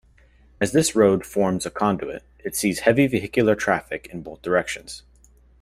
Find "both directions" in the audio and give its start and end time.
4.23-5.03